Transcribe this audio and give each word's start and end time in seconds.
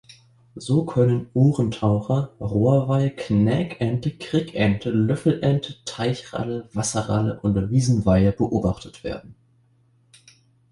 So 0.55 0.83
können 0.83 1.29
Ohrentaucher, 1.35 2.33
Rohrweihe, 2.39 3.11
Knäkente, 3.11 4.09
Krickente, 4.09 4.89
Löffelente, 4.89 5.75
Teichralle, 5.85 6.67
Wasserralle 6.73 7.39
und 7.41 7.69
Wiesenweihe 7.69 8.31
beobachtet 8.31 9.03
werden. 9.03 9.35